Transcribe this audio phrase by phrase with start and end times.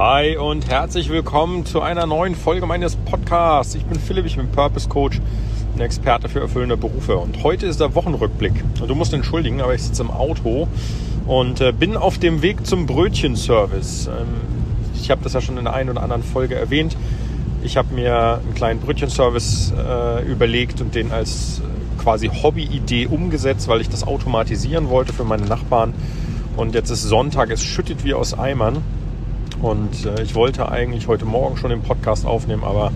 [0.00, 3.74] Hi und herzlich willkommen zu einer neuen Folge meines Podcasts.
[3.74, 5.20] Ich bin Philipp, ich bin Purpose Coach,
[5.74, 7.18] ein Experte für erfüllende Berufe.
[7.18, 8.64] Und heute ist der Wochenrückblick.
[8.80, 10.68] Und du musst entschuldigen, aber ich sitze im Auto
[11.26, 14.06] und äh, bin auf dem Weg zum Brötchenservice.
[14.06, 14.40] Ähm,
[14.94, 16.96] ich habe das ja schon in der einen oder anderen Folge erwähnt.
[17.62, 23.68] Ich habe mir einen kleinen Brötchenservice äh, überlegt und den als äh, quasi Hobbyidee umgesetzt,
[23.68, 25.92] weil ich das automatisieren wollte für meine Nachbarn.
[26.56, 28.82] Und jetzt ist Sonntag, es schüttet wie aus Eimern.
[29.62, 32.92] Und äh, ich wollte eigentlich heute Morgen schon den Podcast aufnehmen, aber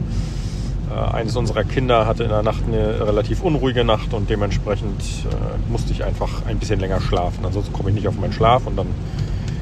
[0.91, 5.71] äh, eines unserer Kinder hatte in der Nacht eine relativ unruhige Nacht und dementsprechend äh,
[5.71, 7.45] musste ich einfach ein bisschen länger schlafen.
[7.45, 8.87] Ansonsten komme ich nicht auf meinen Schlaf und dann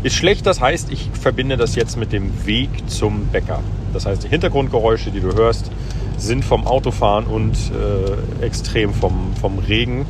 [0.03, 0.47] ist schlecht.
[0.47, 3.61] Das heißt, ich verbinde das jetzt mit dem Weg zum Bäcker.
[3.93, 5.71] Das heißt, die Hintergrundgeräusche, die du hörst,
[6.19, 10.07] sind vom Autofahren und äh, extrem vom, vom Regen.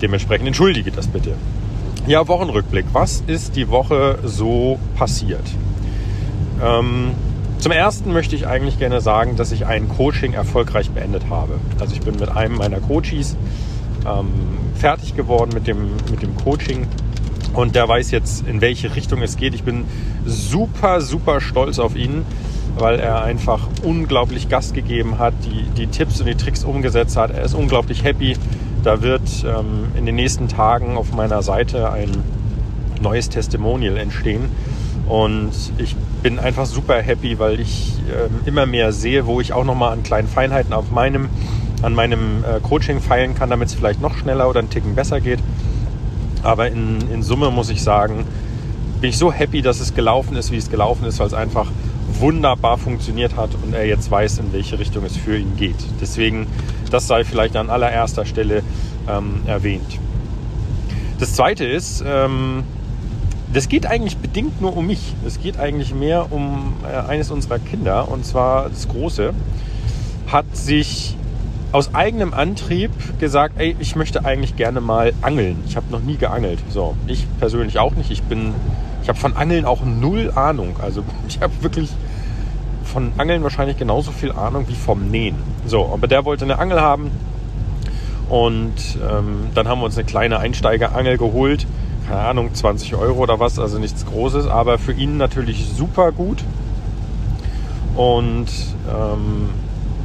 [0.00, 1.34] Dementsprechend entschuldige das bitte.
[2.06, 2.86] Ja, Wochenrückblick.
[2.92, 5.42] Was ist die Woche so passiert?
[6.62, 7.10] Ähm,
[7.58, 11.58] zum ersten möchte ich eigentlich gerne sagen, dass ich ein Coaching erfolgreich beendet habe.
[11.80, 13.36] Also ich bin mit einem meiner Coaches
[14.06, 14.28] ähm,
[14.76, 16.86] fertig geworden mit dem, mit dem Coaching
[17.54, 19.54] und der weiß jetzt, in welche Richtung es geht.
[19.54, 19.84] Ich bin
[20.24, 22.24] super, super stolz auf ihn,
[22.78, 27.32] weil er einfach unglaublich Gas gegeben hat, die, die Tipps und die Tricks umgesetzt hat.
[27.32, 28.36] Er ist unglaublich happy
[28.86, 32.10] da wird ähm, in den nächsten Tagen auf meiner Seite ein
[33.00, 34.44] neues Testimonial entstehen.
[35.08, 39.64] Und ich bin einfach super happy, weil ich äh, immer mehr sehe, wo ich auch
[39.64, 41.28] nochmal an kleinen Feinheiten auf meinem,
[41.82, 45.20] an meinem äh, Coaching feilen kann, damit es vielleicht noch schneller oder einen Ticken besser
[45.20, 45.40] geht.
[46.44, 48.24] Aber in, in Summe muss ich sagen,
[49.00, 51.66] bin ich so happy, dass es gelaufen ist, wie es gelaufen ist, weil es einfach
[52.12, 55.76] wunderbar funktioniert hat und er jetzt weiß, in welche Richtung es für ihn geht.
[56.00, 56.46] Deswegen,
[56.90, 58.62] das sei vielleicht an allererster Stelle
[59.08, 59.98] ähm, erwähnt.
[61.18, 62.64] Das Zweite ist, ähm,
[63.52, 65.14] das geht eigentlich bedingt nur um mich.
[65.26, 69.32] Es geht eigentlich mehr um äh, eines unserer Kinder, und zwar das Große,
[70.26, 71.16] hat sich
[71.72, 75.62] aus eigenem Antrieb gesagt, ey, ich möchte eigentlich gerne mal angeln.
[75.66, 76.58] Ich habe noch nie geangelt.
[76.70, 78.10] So, ich persönlich auch nicht.
[78.10, 78.54] Ich bin
[79.06, 80.78] ich habe von Angeln auch null Ahnung.
[80.82, 81.90] Also ich habe wirklich
[82.82, 85.36] von Angeln wahrscheinlich genauso viel Ahnung wie vom Nähen.
[85.64, 87.12] So, aber der wollte eine Angel haben.
[88.28, 88.74] Und
[89.08, 91.68] ähm, dann haben wir uns eine kleine Einsteigerangel geholt.
[92.08, 96.42] Keine Ahnung, 20 Euro oder was, also nichts Großes, aber für ihn natürlich super gut.
[97.94, 98.48] Und
[98.88, 99.50] ähm,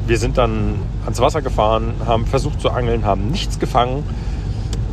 [0.06, 0.76] wir sind dann
[1.06, 4.04] ans Wasser gefahren, haben versucht zu angeln, haben nichts gefangen,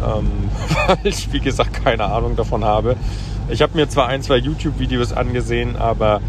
[0.04, 0.50] ähm,
[0.86, 2.96] weil ich, wie gesagt, keine Ahnung davon habe.
[3.48, 6.20] Ich habe mir zwar ein, zwei YouTube-Videos angesehen, aber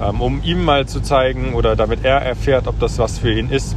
[0.00, 3.50] ähm, um ihm mal zu zeigen oder damit er erfährt, ob das was für ihn
[3.50, 3.76] ist,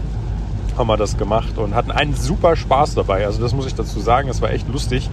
[0.77, 3.25] haben wir das gemacht und hatten einen super Spaß dabei.
[3.25, 5.09] Also das muss ich dazu sagen, es war echt lustig.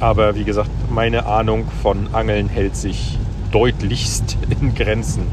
[0.00, 3.18] Aber wie gesagt, meine Ahnung von Angeln hält sich
[3.50, 5.26] deutlichst in Grenzen.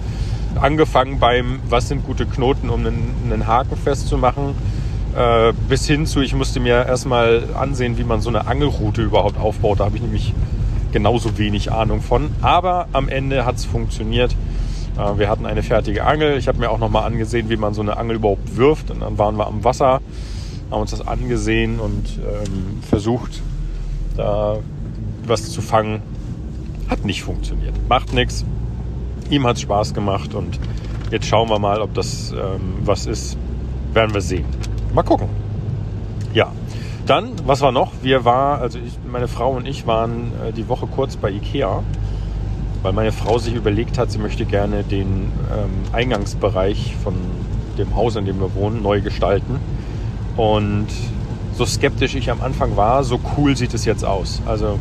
[0.60, 4.56] Angefangen beim, was sind gute Knoten, um einen, einen Haken festzumachen,
[5.16, 9.38] äh, bis hin zu, ich musste mir erstmal ansehen, wie man so eine Angelroute überhaupt
[9.38, 9.80] aufbaut.
[9.80, 10.34] Da habe ich nämlich
[10.92, 12.32] genauso wenig Ahnung von.
[12.42, 14.36] Aber am Ende hat es funktioniert.
[14.98, 16.38] Äh, wir hatten eine fertige Angel.
[16.38, 18.92] Ich habe mir auch nochmal angesehen, wie man so eine Angel überhaupt wirft.
[18.92, 20.02] Und dann waren wir am Wasser,
[20.72, 23.42] haben uns das angesehen und ähm, versucht,
[24.16, 24.58] da
[25.26, 26.02] was zu fangen.
[26.90, 27.74] Hat nicht funktioniert.
[27.88, 28.46] Macht nichts.
[29.30, 30.60] Ihm hat es Spaß gemacht und
[31.12, 33.38] jetzt schauen wir mal, ob das ähm, was ist.
[33.94, 34.46] Werden wir sehen.
[34.94, 35.28] Mal gucken.
[36.34, 36.52] Ja,
[37.08, 37.92] dann, was war noch?
[38.02, 41.84] Wir waren, also ich, meine Frau und ich waren äh, die Woche kurz bei Ikea,
[42.84, 47.16] weil meine Frau sich überlegt hat, sie möchte gerne den ähm, Eingangsbereich von
[47.78, 49.60] dem Haus, in dem wir wohnen, neu gestalten.
[50.38, 50.88] Und
[51.56, 54.42] so skeptisch ich am Anfang war, so cool sieht es jetzt aus.
[54.46, 54.80] Also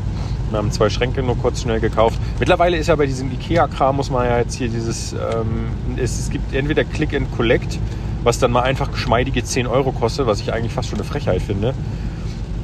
[0.51, 2.19] wir haben zwei Schränke nur kurz schnell gekauft.
[2.39, 6.31] Mittlerweile ist ja bei diesem Ikea-Kram, muss man ja jetzt hier dieses, ähm, es, es
[6.31, 7.79] gibt entweder Click and Collect,
[8.25, 11.43] was dann mal einfach geschmeidige 10 Euro kostet, was ich eigentlich fast schon eine Frechheit
[11.43, 11.75] finde.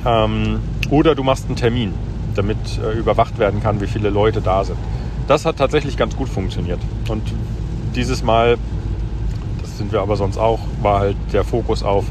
[0.07, 0.61] Ähm,
[0.91, 1.95] oder du machst einen Termin,
[2.35, 4.79] damit äh, überwacht werden kann, wie viele Leute da sind.
[5.27, 6.81] Das hat tatsächlich ganz gut funktioniert.
[7.09, 7.23] Und
[7.95, 8.57] dieses Mal,
[9.61, 12.05] das sind wir aber sonst auch, war halt der Fokus auf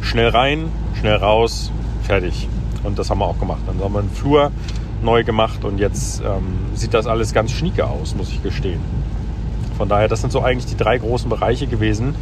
[0.00, 0.66] schnell rein,
[0.98, 1.70] schnell raus,
[2.02, 2.48] fertig.
[2.82, 3.60] Und das haben wir auch gemacht.
[3.66, 4.50] Dann haben wir einen Flur
[5.02, 8.80] neu gemacht und jetzt ähm, sieht das alles ganz schnieke aus, muss ich gestehen.
[9.78, 12.14] Von daher, das sind so eigentlich die drei großen Bereiche gewesen,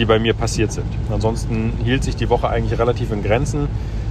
[0.00, 0.86] die bei mir passiert sind.
[1.12, 3.68] Ansonsten hielt sich die Woche eigentlich relativ in Grenzen.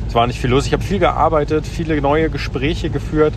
[0.08, 0.66] Es war nicht viel los.
[0.68, 3.34] Ich habe viel gearbeitet, viele neue Gespräche geführt.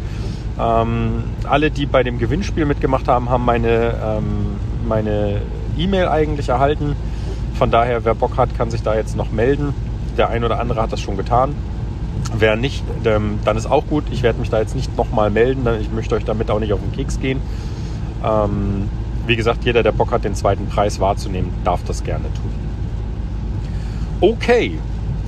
[0.61, 5.41] Ähm, alle, die bei dem Gewinnspiel mitgemacht haben, haben meine ähm, meine
[5.79, 6.95] E-Mail eigentlich erhalten.
[7.55, 9.75] Von daher, wer Bock hat, kann sich da jetzt noch melden.
[10.19, 11.55] Der ein oder andere hat das schon getan.
[12.37, 14.05] Wer nicht, ähm, dann ist auch gut.
[14.11, 15.67] Ich werde mich da jetzt nicht nochmal melden.
[15.81, 17.41] Ich möchte euch damit auch nicht auf den Keks gehen.
[18.25, 18.89] Ähm,
[19.27, 22.53] wie gesagt, jeder, der Bock hat, den zweiten Preis wahrzunehmen, darf das gerne tun.
[24.21, 24.79] Okay,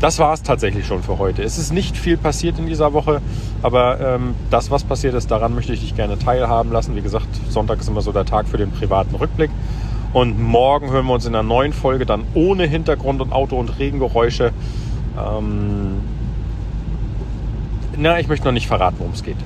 [0.01, 1.43] das war es tatsächlich schon für heute.
[1.43, 3.21] Es ist nicht viel passiert in dieser Woche,
[3.63, 6.95] aber ähm, das, was passiert ist, daran möchte ich dich gerne teilhaben lassen.
[6.95, 9.51] Wie gesagt, Sonntag ist immer so der Tag für den privaten Rückblick.
[10.13, 13.79] Und morgen hören wir uns in einer neuen Folge dann ohne Hintergrund und Auto- und
[13.79, 14.53] Regengeräusche.
[15.19, 16.01] Ähm,
[17.97, 19.37] na, ich möchte noch nicht verraten, worum es geht.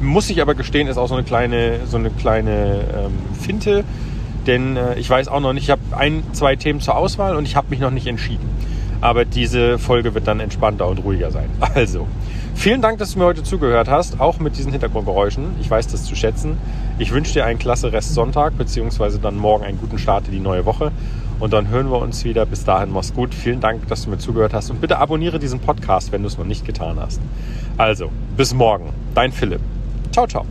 [0.00, 3.84] Muss ich aber gestehen, ist auch so eine kleine, so eine kleine ähm, Finte,
[4.46, 7.44] denn äh, ich weiß auch noch nicht, ich habe ein, zwei Themen zur Auswahl und
[7.44, 8.48] ich habe mich noch nicht entschieden.
[9.02, 11.50] Aber diese Folge wird dann entspannter und ruhiger sein.
[11.74, 12.06] Also,
[12.54, 15.54] vielen Dank, dass du mir heute zugehört hast, auch mit diesen Hintergrundgeräuschen.
[15.60, 16.58] Ich weiß das zu schätzen.
[16.98, 20.40] Ich wünsche dir einen klasse Rest Sonntag, beziehungsweise dann morgen einen guten Start in die
[20.40, 20.92] neue Woche.
[21.38, 22.44] Und dann hören wir uns wieder.
[22.44, 23.34] Bis dahin, mach's gut.
[23.34, 24.70] Vielen Dank, dass du mir zugehört hast.
[24.70, 27.20] Und bitte abonniere diesen Podcast, wenn du es noch nicht getan hast.
[27.78, 28.90] Also, bis morgen.
[29.14, 29.60] Dein Philipp.
[30.10, 30.44] 超丑